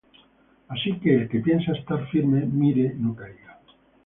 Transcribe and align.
Así 0.73 0.97
que, 0.99 1.13
el 1.15 1.29
que 1.29 1.41
piensa 1.41 1.73
estar 1.77 2.01
firme, 2.11 2.39
mire 2.61 2.85
no 3.03 3.11
caiga. 3.19 3.51